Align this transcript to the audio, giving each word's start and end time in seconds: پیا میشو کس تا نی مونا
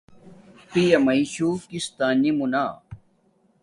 پیا 0.71 0.97
میشو 1.05 1.49
کس 1.69 1.85
تا 1.97 2.07
نی 2.21 2.31
مونا 2.37 2.65